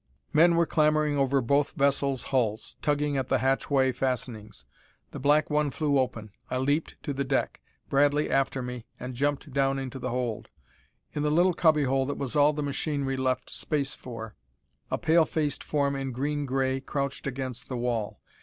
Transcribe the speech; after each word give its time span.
Men 0.33 0.55
were 0.55 0.65
clambering 0.65 1.15
over 1.15 1.41
both 1.41 1.73
vessels' 1.73 2.23
hulls, 2.33 2.75
tugging 2.81 3.17
at 3.17 3.27
the 3.27 3.37
hatchway 3.37 3.91
fastenings. 3.91 4.65
The 5.11 5.19
black 5.19 5.51
one 5.51 5.69
flew 5.69 5.99
open. 5.99 6.31
I 6.49 6.57
leaped 6.57 6.95
to 7.03 7.13
the 7.13 7.23
deck. 7.23 7.61
Bradley 7.87 8.27
after 8.27 8.63
me, 8.63 8.87
and 8.99 9.13
jumped 9.13 9.53
down 9.53 9.77
into 9.77 9.99
the 9.99 10.09
hold. 10.09 10.49
In 11.13 11.21
the 11.21 11.29
little 11.29 11.53
cubby 11.53 11.83
hole 11.83 12.07
that 12.07 12.17
was 12.17 12.35
all 12.35 12.51
the 12.51 12.63
machinery 12.63 13.15
left 13.15 13.51
space 13.51 13.93
for, 13.93 14.35
a 14.89 14.97
pale 14.97 15.27
faced 15.27 15.63
form 15.63 15.95
in 15.95 16.13
green 16.13 16.47
gray 16.47 16.79
crouched 16.81 17.27
against 17.27 17.69
the 17.69 17.77
wall. 17.77 18.21